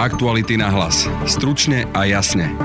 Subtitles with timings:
[0.00, 1.04] Aktuality na hlas.
[1.28, 2.56] Stručne a jasne.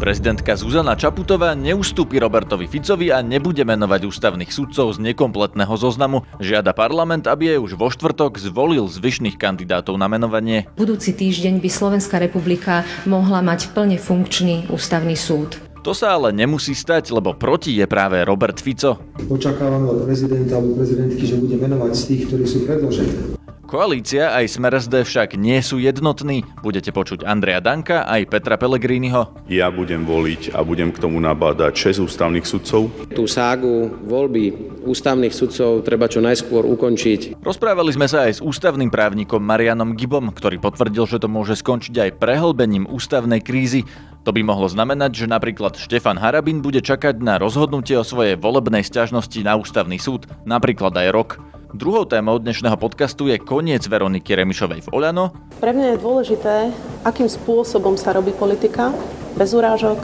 [0.00, 6.24] Prezidentka Zuzana Čaputová neustúpi Robertovi Ficovi a nebude menovať ústavných sudcov z nekompletného zoznamu.
[6.40, 10.72] Žiada parlament, aby jej už vo štvrtok zvolil zvyšných kandidátov na menovanie.
[10.72, 15.60] Budúci týždeň by Slovenská republika mohla mať plne funkčný ústavný súd.
[15.84, 19.04] To sa ale nemusí stať, lebo proti je práve Robert Fico.
[19.28, 23.41] Očakávame od prezidenta alebo prezidentky, že bude menovať z tých, ktorí sú predložení.
[23.72, 26.44] Koalícia aj Smer SD však nie sú jednotní.
[26.60, 29.48] Budete počuť Andreja Danka aj Petra Pellegriniho.
[29.48, 32.92] Ja budem voliť a budem k tomu nabádať 6 ústavných sudcov.
[33.16, 37.40] Tú ságu voľby ústavných sudcov treba čo najskôr ukončiť.
[37.40, 41.96] Rozprávali sme sa aj s ústavným právnikom Marianom Gibom, ktorý potvrdil, že to môže skončiť
[41.96, 43.88] aj prehlbením ústavnej krízy.
[44.28, 48.84] To by mohlo znamenať, že napríklad Štefan Harabin bude čakať na rozhodnutie o svojej volebnej
[48.84, 51.30] sťažnosti na ústavný súd, napríklad aj rok.
[51.72, 55.32] Druhou témou dnešného podcastu je koniec Veroniky Remišovej v Oľano.
[55.56, 56.54] Pre mňa je dôležité,
[57.00, 58.92] akým spôsobom sa robí politika,
[59.40, 59.96] bez urážok,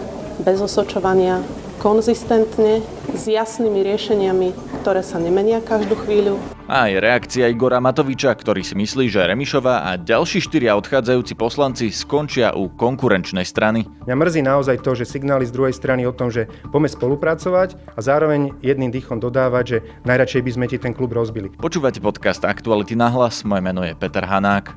[0.49, 1.45] bez osočovania,
[1.77, 2.81] konzistentne,
[3.13, 6.41] s jasnými riešeniami, ktoré sa nemenia každú chvíľu.
[6.65, 11.93] A aj reakcia Igora Matoviča, ktorý si myslí, že Remišová a ďalší štyria odchádzajúci poslanci
[11.93, 13.85] skončia u konkurenčnej strany.
[14.09, 18.01] Mňa mrzí naozaj to, že signály z druhej strany o tom, že poďme spolupracovať a
[18.01, 21.53] zároveň jedným dýchom dodávať, že najradšej by sme ti ten klub rozbili.
[21.61, 24.73] Počúvate podcast Aktuality na hlas, moje meno je Peter Hanák.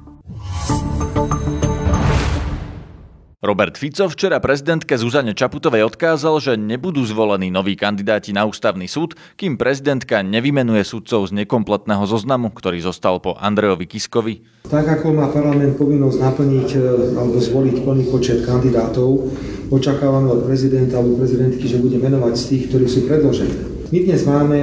[3.41, 9.17] Robert Fico včera prezidentke Zuzane Čaputovej odkázal, že nebudú zvolení noví kandidáti na ústavný súd,
[9.33, 14.45] kým prezidentka nevymenuje sudcov z nekompletného zoznamu, ktorý zostal po Andrejovi Kiskovi.
[14.69, 16.79] Tak ako má parlament povinnosť naplniť e,
[17.17, 19.33] alebo zvoliť plný počet kandidátov,
[19.73, 23.57] očakávame od prezidenta alebo prezidentky, že bude menovať z tých, ktorí sú predložení.
[23.89, 24.59] My dnes máme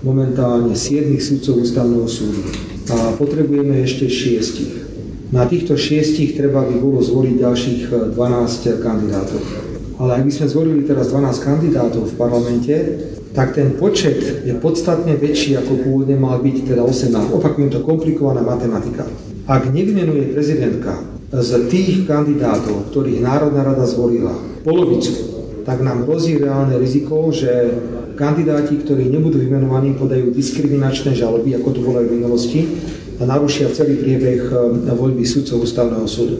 [0.00, 2.48] momentálne 7 sudcov ústavného súdu
[2.88, 4.85] a potrebujeme ešte 6.
[5.34, 7.80] Na týchto šiestich treba by bolo zvoliť ďalších
[8.14, 9.40] 12 eh, kandidátov.
[9.96, 12.74] Ale ak by sme zvolili teraz 12 kandidátov v parlamente,
[13.34, 17.36] tak ten počet je podstatne väčší, ako pôvodne mal byť, teda 18.
[17.36, 19.08] Opakujem to, komplikovaná matematika.
[19.50, 21.00] Ak nevymenuje prezidentka
[21.32, 24.32] z tých kandidátov, ktorých Národná rada zvolila,
[24.62, 25.12] polovicu,
[25.66, 27.50] tak nám hrozí reálne riziko, že
[28.14, 32.60] kandidáti, ktorí nebudú vymenovaní, podajú diskriminačné žaloby, ako to bolo aj v minulosti,
[33.16, 36.36] a narušia celý priebeh e, voľby sudcov ústavného súdu.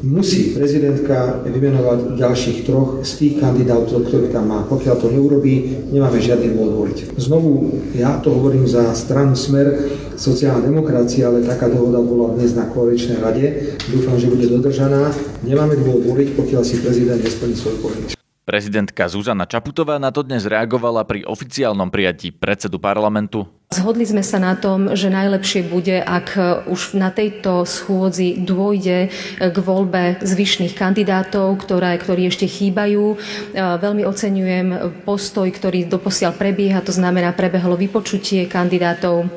[0.00, 4.64] Musí prezidentka vymenovať ďalších troch z tých kandidátov, ktorí tam má.
[4.64, 6.96] Pokiaľ to neurobí, nemáme žiadny dôvod.
[7.20, 12.68] Znovu, ja to hovorím za stranu Smer, sociálna demokracia, ale taká dohoda bola dnes na
[12.68, 13.76] koaličnej rade.
[13.92, 15.12] Dúfam, že bude dodržaná.
[15.44, 18.16] Nemáme dôvod voliť, pokiaľ si prezident nesplní svoj povinnosť.
[18.50, 23.59] Prezidentka Zuzana Čaputová na to dnes reagovala pri oficiálnom prijatí predsedu parlamentu.
[23.70, 26.34] Zhodli sme sa na tom, že najlepšie bude, ak
[26.66, 33.14] už na tejto schôdzi dôjde k voľbe zvyšných kandidátov, ktoré, ktorí ešte chýbajú.
[33.54, 34.68] Veľmi oceňujem
[35.06, 39.30] postoj, ktorý doposiaľ prebieha, to znamená prebehlo vypočutie kandidátov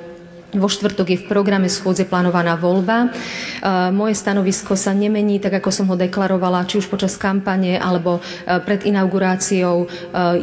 [0.53, 3.09] vo štvrtok je v programe schôdze plánovaná voľba.
[3.09, 8.21] E, moje stanovisko sa nemení, tak ako som ho deklarovala, či už počas kampane alebo
[8.21, 9.85] e, pred inauguráciou.
[9.85, 9.87] E,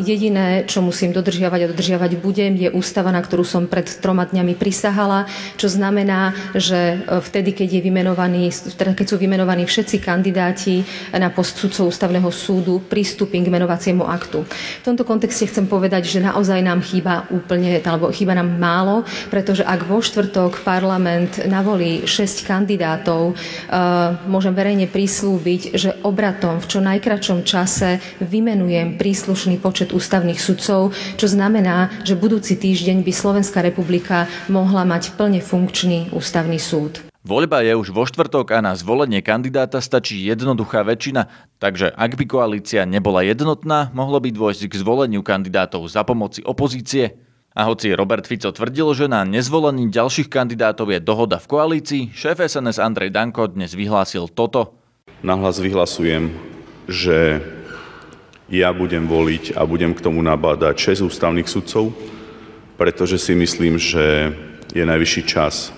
[0.02, 4.58] jediné, čo musím dodržiavať a dodržiavať budem, je ústava, na ktorú som pred troma dňami
[4.58, 10.82] prisahala, čo znamená, že vtedy, keď, je vymenovaný, teda keď sú vymenovaní všetci kandidáti
[11.14, 14.42] na post sudcov ústavného súdu, pristúpim k menovaciemu aktu.
[14.82, 19.62] V tomto kontexte chcem povedať, že naozaj nám chýba úplne, alebo chýba nám málo, pretože
[19.62, 23.34] ak vo štvrtok parlament navolí 6 kandidátov, e,
[24.28, 31.26] môžem verejne prislúbiť, že obratom v čo najkračom čase vymenujem príslušný počet ústavných sudcov, čo
[31.28, 37.10] znamená, že budúci týždeň by Slovenská republika mohla mať plne funkčný ústavný súd.
[37.20, 41.28] Voľba je už vo štvrtok a na zvolenie kandidáta stačí jednoduchá väčšina,
[41.60, 47.29] takže ak by koalícia nebola jednotná, mohlo by dôjsť k zvoleniu kandidátov za pomoci opozície.
[47.50, 52.38] A hoci Robert Fico tvrdil, že na nezvolení ďalších kandidátov je dohoda v koalícii, šéf
[52.38, 54.78] SNS Andrej Danko dnes vyhlásil toto.
[55.26, 56.30] Nahlas vyhlasujem,
[56.86, 57.42] že
[58.46, 61.90] ja budem voliť a budem k tomu nabádať 6 ústavných sudcov,
[62.78, 64.30] pretože si myslím, že
[64.70, 65.74] je najvyšší čas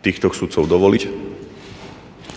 [0.00, 1.12] týchto sudcov dovoliť.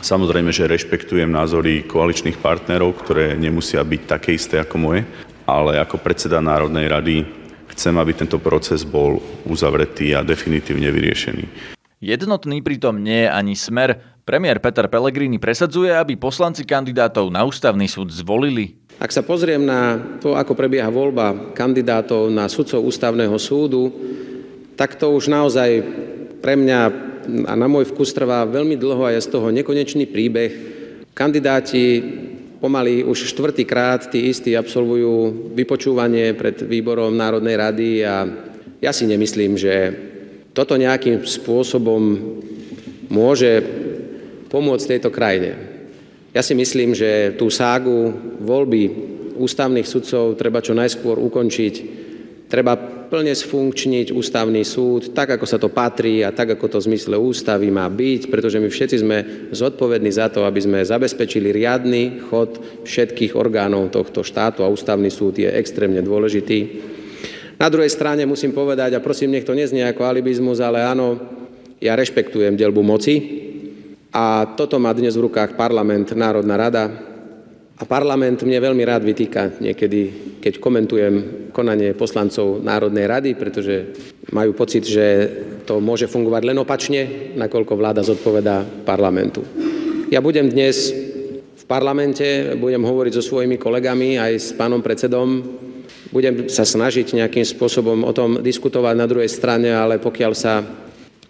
[0.04, 5.08] Samozrejme, že rešpektujem názory koaličných partnerov, ktoré nemusia byť také isté ako moje,
[5.48, 7.39] ale ako predseda Národnej rady
[7.80, 11.48] Chcem, aby tento proces bol uzavretý a definitívne vyriešený.
[12.04, 14.20] Jednotný pritom nie je ani smer.
[14.28, 18.76] Premiér Peter Pellegrini presadzuje, aby poslanci kandidátov na ústavný súd zvolili.
[19.00, 23.96] Ak sa pozriem na to, ako prebieha voľba kandidátov na sudcov ústavného súdu,
[24.76, 25.80] tak to už naozaj
[26.44, 26.80] pre mňa
[27.48, 30.52] a na môj vkus trvá veľmi dlho a je z toho nekonečný príbeh.
[31.16, 32.04] Kandidáti
[32.60, 38.28] pomaly už štvrtýkrát tí istí absolvujú vypočúvanie pred výborom Národnej rady a
[38.80, 39.74] ja si nemyslím, že
[40.52, 42.02] toto nejakým spôsobom
[43.08, 43.64] môže
[44.52, 45.56] pomôcť tejto krajine.
[46.36, 48.14] Ja si myslím, že tú ságu
[48.44, 48.92] voľby
[49.40, 51.74] ústavných sudcov treba čo najskôr ukončiť.
[52.52, 56.88] Treba plne sfunkčniť ústavný súd, tak ako sa to patrí a tak ako to v
[56.94, 59.18] zmysle ústavy má byť, pretože my všetci sme
[59.50, 65.42] zodpovední za to, aby sme zabezpečili riadny chod všetkých orgánov tohto štátu a ústavný súd
[65.42, 66.86] je extrémne dôležitý.
[67.60, 71.20] Na druhej strane musím povedať, a prosím, nech to neznie ako alibizmus, ale áno,
[71.82, 73.16] ja rešpektujem delbu moci
[74.14, 77.09] a toto má dnes v rukách parlament, Národná rada,
[77.80, 81.16] a parlament mne veľmi rád vytýka niekedy, keď komentujem
[81.56, 83.96] konanie poslancov Národnej rady, pretože
[84.36, 85.06] majú pocit, že
[85.64, 89.48] to môže fungovať len opačne, nakoľko vláda zodpovedá parlamentu.
[90.12, 90.92] Ja budem dnes
[91.56, 95.40] v parlamente, budem hovoriť so svojimi kolegami aj s pánom predsedom,
[96.12, 100.66] budem sa snažiť nejakým spôsobom o tom diskutovať na druhej strane, ale pokiaľ sa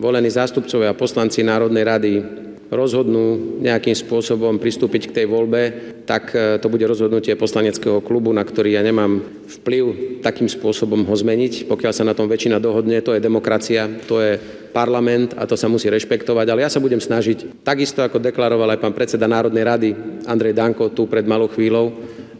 [0.02, 2.14] volení zástupcovia a poslanci Národnej rady
[2.70, 5.62] rozhodnú nejakým spôsobom pristúpiť k tej voľbe,
[6.06, 9.26] tak e, to bude rozhodnutie poslaneckého klubu, na ktorý ja nemám
[9.60, 9.84] vplyv
[10.22, 11.66] takým spôsobom ho zmeniť.
[11.66, 14.38] Pokiaľ sa na tom väčšina dohodne, to je demokracia, to je
[14.70, 16.46] parlament a to sa musí rešpektovať.
[16.46, 19.90] Ale ja sa budem snažiť, takisto ako deklaroval aj pán predseda Národnej rady
[20.30, 21.90] Andrej Danko tu pred malou chvíľou,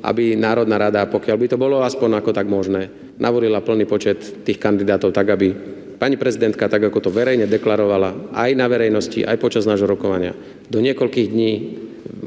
[0.06, 2.88] aby Národná rada, pokiaľ by to bolo aspoň ako tak možné,
[3.18, 8.56] navorila plný počet tých kandidátov tak, aby Pani prezidentka, tak ako to verejne deklarovala aj
[8.56, 10.32] na verejnosti, aj počas nášho rokovania,
[10.72, 11.52] do niekoľkých dní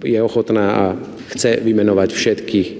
[0.04, 0.84] je ochotná a
[1.32, 2.74] chce vymenovať všetkých e,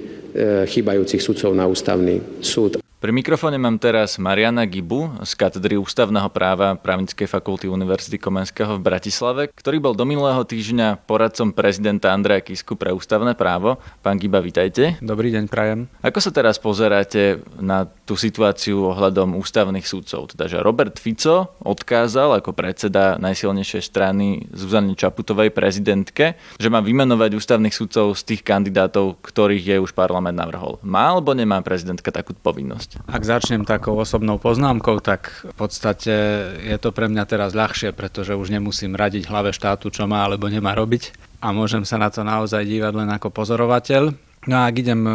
[0.69, 2.82] chýbajúcich sudcov na ústavný súd.
[3.03, 8.85] Pri mikrofóne mám teraz Mariana Gibu z katedry ústavného práva Právnickej fakulty Univerzity Komenského v
[8.87, 13.83] Bratislave, ktorý bol do minulého týždňa poradcom prezidenta Andreja Kisku pre ústavné právo.
[14.07, 15.03] Pán Giba, vitajte.
[15.03, 15.91] Dobrý deň, prajem.
[15.99, 20.39] Ako sa teraz pozeráte na tú situáciu ohľadom ústavných súdcov?
[20.39, 27.35] Teda, že Robert Fico odkázal ako predseda najsilnejšej strany Zuzane Čaputovej prezidentke, že má vymenovať
[27.35, 30.79] ústavných súdcov z tých kandidátov, ktorých je už parlament navrhol.
[30.87, 32.92] Má alebo nemá prezidentka takú povinnosť?
[33.09, 36.15] Ak začnem takou osobnou poznámkou, tak v podstate
[36.61, 40.49] je to pre mňa teraz ľahšie, pretože už nemusím radiť hlave štátu, čo má alebo
[40.49, 44.15] nemá robiť a môžem sa na to naozaj dívať len ako pozorovateľ.
[44.43, 45.15] No a ak idem e,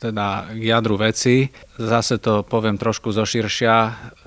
[0.00, 3.74] teda k jadru veci, zase to poviem trošku zoširšia.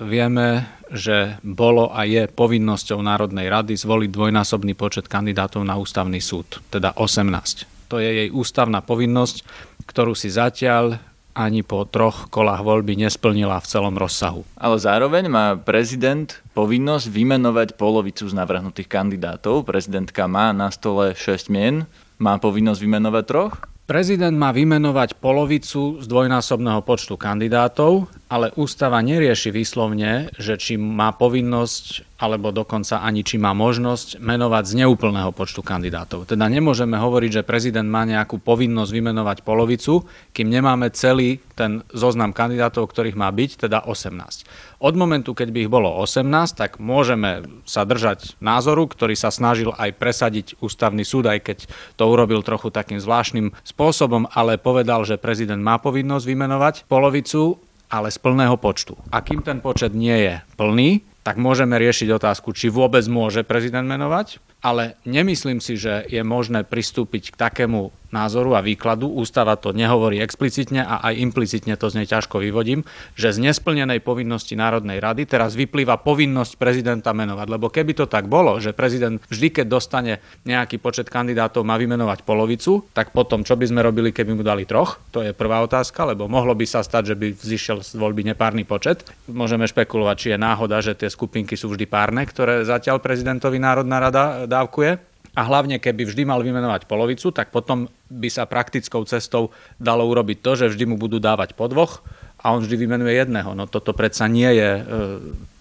[0.06, 6.62] Vieme, že bolo a je povinnosťou Národnej rady zvoliť dvojnásobný počet kandidátov na ústavný súd,
[6.70, 7.90] teda 18.
[7.90, 9.42] To je jej ústavná povinnosť,
[9.86, 10.98] ktorú si zatiaľ
[11.36, 14.48] ani po troch kolách voľby nesplnila v celom rozsahu.
[14.56, 19.68] Ale zároveň má prezident povinnosť vymenovať polovicu z navrhnutých kandidátov.
[19.68, 21.84] Prezidentka má na stole 6 mien,
[22.16, 23.54] má povinnosť vymenovať troch?
[23.86, 31.14] Prezident má vymenovať polovicu z dvojnásobného počtu kandidátov, ale ústava nerieši výslovne, že či má
[31.14, 36.24] povinnosť alebo dokonca ani či má možnosť menovať z neúplného počtu kandidátov.
[36.24, 42.32] Teda nemôžeme hovoriť, že prezident má nejakú povinnosť vymenovať polovicu, kým nemáme celý ten zoznam
[42.32, 44.48] kandidátov, ktorých má byť, teda 18.
[44.80, 49.72] Od momentu, keď by ich bolo 18, tak môžeme sa držať názoru, ktorý sa snažil
[49.76, 51.58] aj presadiť ústavný súd, aj keď
[52.00, 58.10] to urobil trochu takým zvláštnym spôsobom, ale povedal, že prezident má povinnosť vymenovať polovicu ale
[58.10, 58.98] z plného počtu.
[59.14, 63.82] A kým ten počet nie je plný, tak môžeme riešiť otázku, či vôbec môže prezident
[63.82, 69.74] menovať, ale nemyslím si, že je možné pristúpiť k takému názoru a výkladu, ústava to
[69.74, 72.86] nehovorí explicitne a aj implicitne to z nej ťažko vyvodím,
[73.18, 77.46] že z nesplnenej povinnosti Národnej rady teraz vyplýva povinnosť prezidenta menovať.
[77.50, 80.12] Lebo keby to tak bolo, že prezident vždy, keď dostane
[80.46, 84.64] nejaký počet kandidátov, má vymenovať polovicu, tak potom čo by sme robili, keby mu dali
[84.64, 85.02] troch?
[85.10, 88.62] To je prvá otázka, lebo mohlo by sa stať, že by vzýšiel z voľby nepárny
[88.62, 89.02] počet.
[89.26, 93.98] Môžeme špekulovať, či je náhoda, že tie skupinky sú vždy párne, ktoré zatiaľ prezidentovi Národná
[93.98, 94.92] rada dávkuje
[95.36, 100.40] a hlavne keby vždy mal vymenovať polovicu, tak potom by sa praktickou cestou dalo urobiť
[100.40, 102.00] to, že vždy mu budú dávať po dvoch
[102.40, 103.52] a on vždy vymenuje jedného.
[103.52, 104.82] No toto predsa nie je e,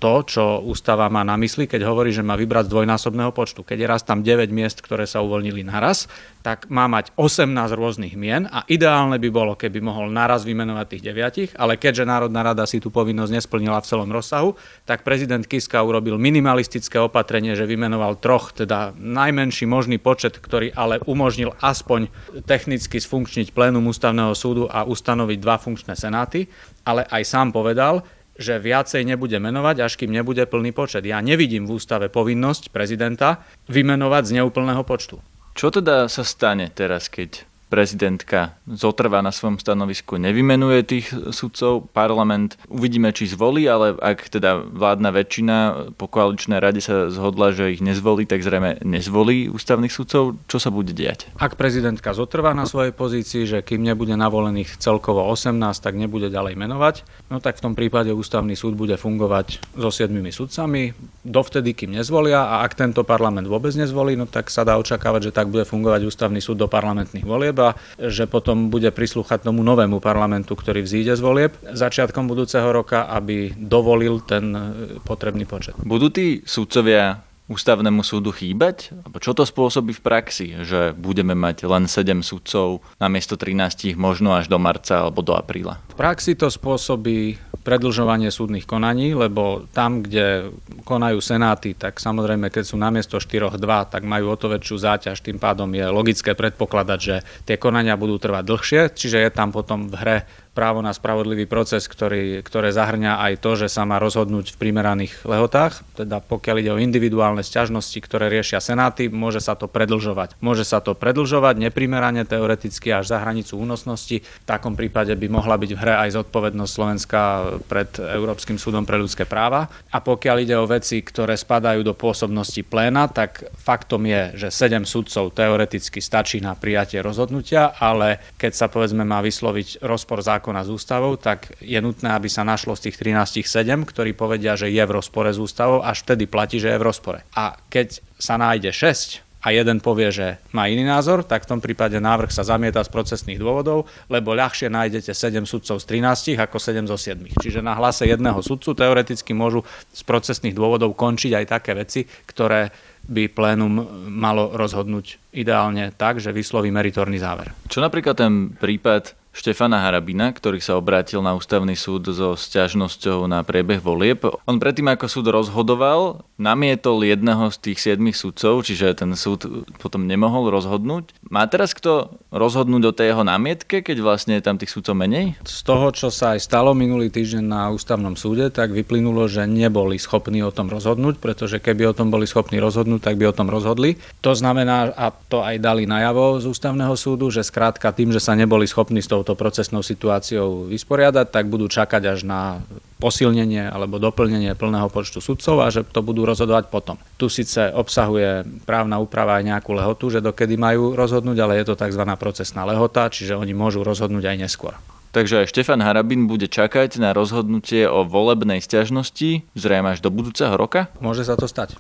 [0.05, 3.65] to, čo ústava má na mysli, keď hovorí, že má vybrať z dvojnásobného počtu.
[3.65, 6.05] Keď je raz tam 9 miest, ktoré sa uvoľnili naraz,
[6.45, 11.03] tak má mať 18 rôznych mien a ideálne by bolo, keby mohol naraz vymenovať tých
[11.09, 14.53] deviatich, ale keďže Národná rada si tú povinnosť nesplnila v celom rozsahu,
[14.85, 21.01] tak prezident Kiska urobil minimalistické opatrenie, že vymenoval troch, teda najmenší možný počet, ktorý ale
[21.09, 22.13] umožnil aspoň
[22.45, 26.45] technicky sfunkčniť plénum ústavného súdu a ustanoviť dva funkčné senáty
[26.85, 28.05] ale aj sám povedal,
[28.35, 31.07] že viacej nebude menovať, až kým nebude plný počet.
[31.07, 35.23] Ja nevidím v ústave povinnosť prezidenta vymenovať z neúplného počtu.
[35.55, 42.61] Čo teda sa stane teraz, keď prezidentka zotrvá na svojom stanovisku, nevymenuje tých sudcov, parlament
[42.69, 45.57] uvidíme, či zvolí, ale ak teda vládna väčšina
[45.97, 50.37] po koaličnej rade sa zhodla, že ich nezvolí, tak zrejme nezvolí ústavných sudcov.
[50.45, 51.25] Čo sa bude diať?
[51.41, 56.53] Ak prezidentka zotrvá na svojej pozícii, že kým nebude navolených celkovo 18, tak nebude ďalej
[56.55, 56.95] menovať,
[57.33, 60.93] no tak v tom prípade ústavný súd bude fungovať so siedmimi sudcami,
[61.25, 65.35] dovtedy, kým nezvolia a ak tento parlament vôbec nezvolí, no tak sa dá očakávať, že
[65.35, 69.63] tak bude fungovať ústavný súd do parlamentných volieb volieb a že potom bude prislúchať tomu
[69.63, 74.61] novému parlamentu, ktorý vzíde z volieb začiatkom budúceho roka, aby dovolil ten e,
[74.99, 75.79] potrebný počet.
[75.79, 78.93] Budú tí sudcovia ústavnému súdu chýbať?
[79.21, 84.49] Čo to spôsobí v praxi, že budeme mať len 7 sudcov namiesto 13 možno až
[84.49, 85.77] do marca alebo do apríla?
[85.93, 90.53] V praxi to spôsobí predlžovanie súdnych konaní, lebo tam, kde
[90.85, 95.25] konajú senáty, tak samozrejme, keď sú namiesto 4 2, tak majú o to väčšiu záťaž.
[95.25, 99.89] Tým pádom je logické predpokladať, že tie konania budú trvať dlhšie, čiže je tam potom
[99.89, 100.17] v hre
[100.55, 105.27] právo na spravodlivý proces, ktorý, ktoré zahrňa aj to, že sa má rozhodnúť v primeraných
[105.27, 105.83] lehotách.
[105.99, 110.39] Teda pokiaľ ide o individuálne sťažnosti, ktoré riešia senáty, môže sa to predlžovať.
[110.39, 114.23] Môže sa to predlžovať neprimerane teoreticky až za hranicu únosnosti.
[114.23, 117.21] V takom prípade by mohla byť v hre aj zodpovednosť Slovenska
[117.67, 119.67] pred Európskym súdom pre ľudské práva.
[119.91, 124.87] A pokiaľ ide o veci, ktoré spadajú do pôsobnosti pléna, tak faktom je, že 7
[124.87, 130.61] sudcov teoreticky stačí na prijatie rozhodnutia, ale keď sa povedzme má vysloviť rozpor zákona zákona
[130.61, 134.69] s ústavou, tak je nutné, aby sa našlo z tých 13 7, ktorí povedia, že
[134.69, 137.25] je v rozpore s ústavou, až vtedy platí, že je v rozpore.
[137.33, 141.59] A keď sa nájde 6 a jeden povie, že má iný názor, tak v tom
[141.65, 146.61] prípade návrh sa zamieta z procesných dôvodov, lebo ľahšie nájdete 7 sudcov z 13 ako
[146.61, 147.41] 7 zo 7.
[147.41, 149.65] Čiže na hlase jedného sudcu teoreticky môžu
[149.97, 152.69] z procesných dôvodov končiť aj také veci, ktoré
[153.05, 157.53] by plénum malo rozhodnúť ideálne tak, že vysloví meritorný záver.
[157.69, 163.43] Čo napríklad ten prípad Štefana Harabina, ktorý sa obrátil na ústavný súd so sťažnosťou na
[163.43, 164.23] priebeh volieb.
[164.47, 170.07] On predtým, ako súd rozhodoval, namietol jedného z tých siedmých sudcov, čiže ten súd potom
[170.07, 171.11] nemohol rozhodnúť.
[171.27, 175.35] Má teraz kto rozhodnúť o tej jeho námietke, keď vlastne je tam tých sudcov menej?
[175.43, 179.99] Z toho, čo sa aj stalo minulý týždeň na ústavnom súde, tak vyplynulo, že neboli
[179.99, 183.51] schopní o tom rozhodnúť, pretože keby o tom boli schopní rozhodnúť, tak by o tom
[183.51, 183.99] rozhodli.
[184.23, 188.31] To znamená, a to aj dali najavo z ústavného súdu, že skrátka tým, že sa
[188.31, 192.61] neboli schopní s tou touto procesnou situáciou vysporiadať, tak budú čakať až na
[193.01, 197.01] posilnenie alebo doplnenie plného počtu sudcov a že to budú rozhodovať potom.
[197.17, 201.75] Tu síce obsahuje právna úprava aj nejakú lehotu, že dokedy majú rozhodnúť, ale je to
[201.75, 202.05] tzv.
[202.21, 204.77] procesná lehota, čiže oni môžu rozhodnúť aj neskôr.
[205.09, 210.53] Takže aj Štefan Harabin bude čakať na rozhodnutie o volebnej stiažnosti zrejme až do budúceho
[210.53, 210.93] roka?
[211.01, 211.79] Môže sa to stať.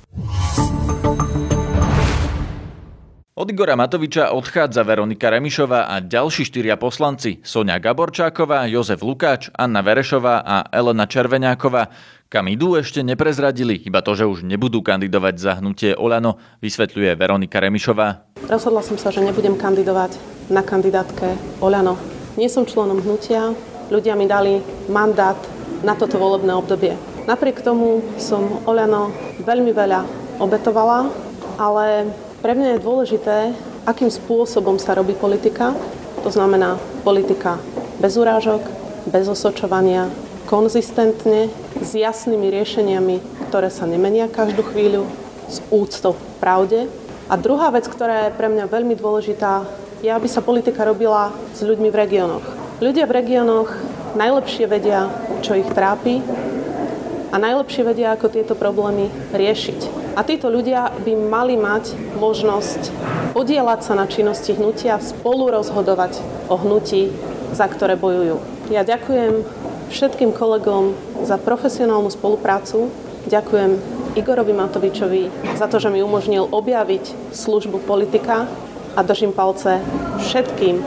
[3.35, 9.83] Od Igora Matoviča odchádza Veronika Remišová a ďalší štyria poslanci Sonia Gaborčáková, Jozef Lukáč, Anna
[9.83, 11.91] Verešová a Elena Červeňáková.
[12.31, 17.59] Kam idú ešte neprezradili, iba to, že už nebudú kandidovať za hnutie Olano, vysvetľuje Veronika
[17.59, 18.39] Remišová.
[18.47, 20.15] Rozhodla som sa, že nebudem kandidovať
[20.47, 21.99] na kandidátke Olano.
[22.39, 23.51] Nie som členom hnutia,
[23.91, 25.35] ľudia mi dali mandát
[25.83, 26.95] na toto volebné obdobie.
[27.27, 29.11] Napriek tomu som Olano
[29.43, 30.07] veľmi veľa
[30.39, 31.11] obetovala,
[31.59, 32.15] ale
[32.45, 33.37] pre mňa je dôležité,
[33.89, 35.73] akým spôsobom sa robí politika.
[36.21, 37.57] To znamená politika
[37.97, 38.61] bez urážok,
[39.09, 40.13] bez osočovania,
[40.45, 41.49] konzistentne,
[41.81, 45.09] s jasnými riešeniami, ktoré sa nemenia každú chvíľu,
[45.49, 46.79] s úctou v pravde.
[47.25, 49.65] A druhá vec, ktorá je pre mňa veľmi dôležitá,
[50.05, 52.45] je, aby sa politika robila s ľuďmi v regiónoch.
[52.77, 53.73] Ľudia v regiónoch
[54.13, 55.09] najlepšie vedia,
[55.41, 56.21] čo ich trápi
[57.33, 60.04] a najlepšie vedia, ako tieto problémy riešiť.
[60.15, 62.87] A títo ľudia by mali mať možnosť
[63.35, 67.11] podielať sa na činnosti hnutia, spolu rozhodovať o hnutí,
[67.51, 68.39] za ktoré bojujú.
[68.71, 69.43] Ja ďakujem
[69.91, 70.95] všetkým kolegom
[71.27, 72.87] za profesionálnu spoluprácu.
[73.27, 73.75] Ďakujem
[74.15, 75.27] Igorovi Matovičovi
[75.59, 78.47] za to, že mi umožnil objaviť službu politika
[78.95, 79.83] a držím palce
[80.23, 80.79] všetkým,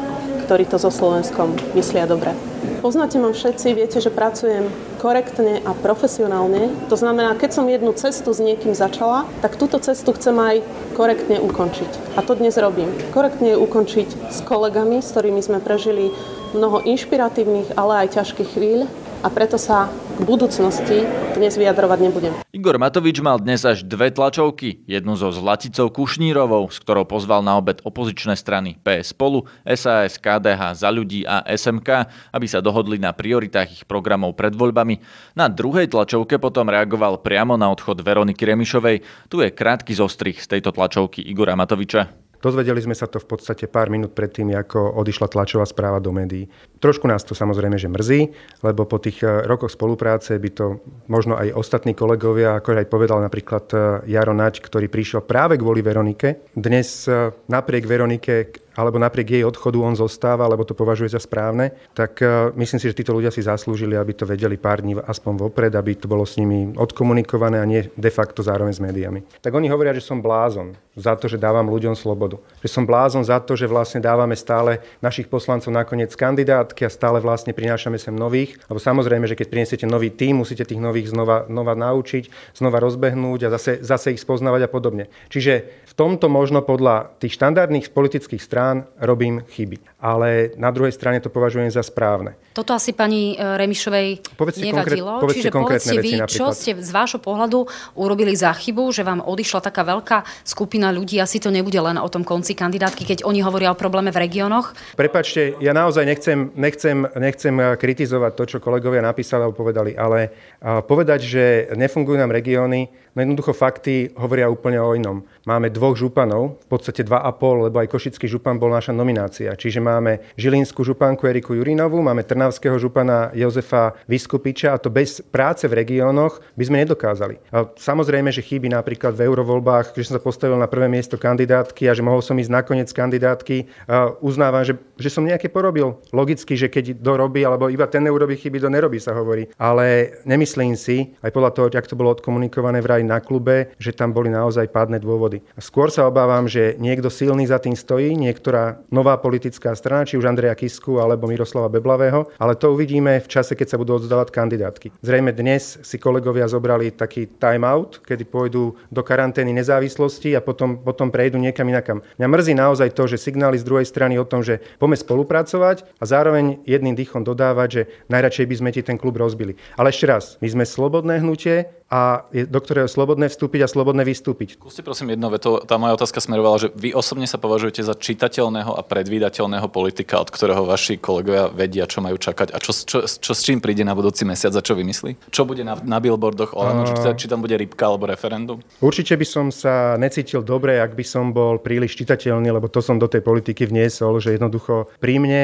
[0.49, 2.48] ktorí to so Slovenskom myslia dobre.
[2.79, 4.71] Poznáte ma všetci, viete, že pracujem
[5.03, 6.71] korektne a profesionálne.
[6.87, 10.63] To znamená, keď som jednu cestu s niekým začala, tak túto cestu chcem aj
[10.95, 12.15] korektne ukončiť.
[12.15, 12.87] A to dnes robím.
[13.11, 16.15] Korektne ju ukončiť s kolegami, s ktorými sme prežili
[16.55, 18.87] mnoho inšpiratívnych, ale aj ťažkých chvíľ.
[19.23, 21.03] A preto sa k budúcnosti
[21.35, 22.33] dnes vyjadrovať nebudem.
[22.51, 24.83] Igor Matovič mal dnes až dve tlačovky.
[24.87, 30.79] Jednu so Zlaticou Kušnírovou, s ktorou pozval na obed opozičné strany PS Spolu, SAS, KDH,
[30.79, 34.99] Za ľudí a SMK, aby sa dohodli na prioritách ich programov pred voľbami.
[35.39, 39.31] Na druhej tlačovke potom reagoval priamo na odchod Veroniky Remišovej.
[39.31, 42.28] Tu je krátky zostrih z tejto tlačovky Igora Matoviča.
[42.39, 46.47] Dozvedeli sme sa to v podstate pár minút predtým, ako odišla tlačová správa do médií.
[46.79, 48.21] Trošku nás to samozrejme, že mrzí,
[48.63, 50.67] lebo po tých eh, rokoch spolupráce by to
[51.11, 53.79] možno aj ostatní kolegovia, ako aj povedal napríklad eh,
[54.15, 56.47] Jaro Naď, ktorý prišiel práve kvôli Veronike.
[56.55, 61.75] Dnes eh, napriek Veronike alebo napriek jej odchodu on zostáva, alebo to považuje za správne,
[61.99, 62.23] tak
[62.55, 65.99] myslím si, že títo ľudia si zaslúžili, aby to vedeli pár dní aspoň vopred, aby
[65.99, 69.27] to bolo s nimi odkomunikované a nie de facto zároveň s médiami.
[69.43, 72.39] Tak oni hovoria, že som blázon za to, že dávam ľuďom slobodu.
[72.63, 76.93] Že som blázon za to, že vlastne dávame stále našich poslancov nakoniec kandidát krátke a
[76.93, 78.61] stále vlastne prinášame sem nových.
[78.69, 83.49] Lebo samozrejme, že keď prinesiete nový tým, musíte tých nových znova, znova naučiť, znova rozbehnúť
[83.49, 85.11] a zase, zase ich spoznávať a podobne.
[85.33, 85.53] Čiže
[85.89, 88.68] v tomto možno podľa tých štandardných politických strán
[88.99, 89.79] robím chyby.
[89.99, 92.39] Ale na druhej strane to považujem za správne.
[92.55, 95.23] Toto asi pani e, Remišovej povedzte nevadilo.
[95.23, 96.39] Konkrét, Čiže povedzte vy, napríklad.
[96.39, 101.23] čo ste z vášho pohľadu urobili za chybu, že vám odišla taká veľká skupina ľudí,
[101.23, 104.75] asi to nebude len o tom konci kandidátky, keď oni hovoria o probléme v regiónoch?
[104.99, 111.21] Prepačte, ja naozaj nechcem, nechcem, nechcem kritizovať to, čo kolegovia napísali alebo povedali, ale povedať,
[111.23, 111.45] že
[111.79, 115.23] nefungujú nám regióny, no jednoducho fakty hovoria úplne o inom.
[115.47, 119.55] Máme dvoch županov, v podstate dva a pol, lebo aj Košický župan bol naša nominácia.
[119.55, 125.65] Čiže máme Žilinskú županku Eriku Jurinovú, máme Trnavského župana Jozefa Vyskupiča a to bez práce
[125.65, 127.39] v regiónoch by sme nedokázali.
[127.55, 131.87] A samozrejme, že chýby napríklad v eurovoľbách, že som sa postavil na prvé miesto kandidátky
[131.89, 133.89] a že mohol som ísť nakoniec kandidátky.
[133.89, 135.97] A uznávam, že, že som nejaké porobil.
[136.11, 139.47] Logicky, že keď dorobí, alebo iba ten neurobí chyby, to nerobí, sa hovorí.
[139.61, 144.11] Ale nemyslím si, aj podľa toho, ako to bolo odkomunikované vraj na klube, že tam
[144.11, 145.45] boli naozaj pádne dôvody.
[145.55, 148.17] A skôr sa obávam, že niekto silný za tým stojí,
[148.49, 153.29] niektorá nová politická strana, či už Andreja Kisku alebo Miroslava Beblavého, ale to uvidíme v
[153.29, 154.89] čase, keď sa budú odzdávať kandidátky.
[155.05, 161.13] Zrejme dnes si kolegovia zobrali taký time-out, kedy pôjdu do karantény nezávislosti a potom, potom
[161.13, 162.01] prejdú niekam inakam.
[162.17, 166.05] Mňa mrzí naozaj to, že signály z druhej strany o tom, že poďme spolupracovať a
[166.09, 169.61] zároveň jedným dýchom dodávať, že najradšej by sme ti ten klub rozbili.
[169.77, 174.05] Ale ešte raz, my sme slobodné hnutie, a je, do ktorého slobodné vstúpiť a slobodné
[174.05, 174.61] vystúpiť.
[174.61, 175.65] Skúste prosím jedno veto.
[175.65, 180.29] Tá moja otázka smerovala, že vy osobne sa považujete za čitateľného a predvídateľného politika, od
[180.29, 183.89] ktorého vaši kolegovia vedia, čo majú čakať a čo, čo, čo, čo s čím príde
[183.89, 185.33] na budúci mesiac a čo vymyslí?
[185.33, 188.61] Čo bude na, na billboardoch Olano, či, či tam bude rybka alebo referendum?
[188.85, 193.01] Určite by som sa necítil dobre, ak by som bol príliš čitateľný, lebo to som
[193.01, 195.43] do tej politiky vniesol, že jednoducho pri mne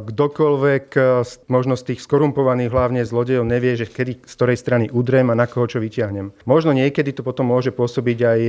[0.00, 0.86] kdokoľvek
[1.52, 5.44] možno z tých skorumpovaných hlavne zlodejov nevie, že kedy z ktorej strany udrem a na
[5.44, 6.30] koho čo vyťahnem.
[6.46, 8.40] Možno niekedy to potom môže pôsobiť aj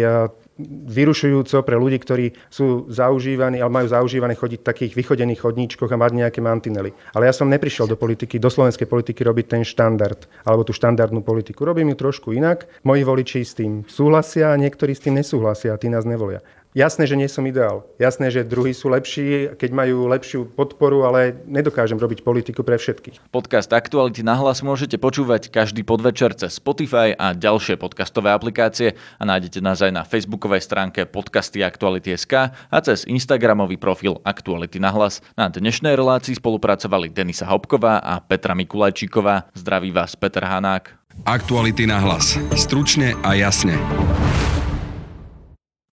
[0.86, 5.98] vyrušujúco pre ľudí, ktorí sú zaužívaní, alebo majú zaužívané chodiť v takých vychodených chodníčkoch a
[5.98, 6.94] mať nejaké mantinely.
[7.18, 11.26] Ale ja som neprišiel do politiky, do slovenskej politiky robiť ten štandard, alebo tú štandardnú
[11.26, 11.66] politiku.
[11.66, 12.70] Robím ju trošku inak.
[12.86, 16.46] Moji voliči s tým súhlasia a niektorí s tým nesúhlasia a tí nás nevolia.
[16.76, 17.88] Jasné, že nie som ideál.
[17.96, 23.32] Jasné, že druhí sú lepší, keď majú lepšiu podporu, ale nedokážem robiť politiku pre všetkých.
[23.32, 29.24] Podcast Aktuality na hlas môžete počúvať každý podvečer cez Spotify a ďalšie podcastové aplikácie a
[29.24, 35.24] nájdete nás aj na facebookovej stránke podcasty Aktuality.sk a cez Instagramový profil Aktuality na hlas.
[35.40, 39.48] Na dnešnej relácii spolupracovali Denisa Hopková a Petra Mikulajčíková.
[39.56, 40.92] Zdraví vás Peter Hanák.
[41.24, 42.36] Aktuality na hlas.
[42.60, 43.80] Stručne a jasne.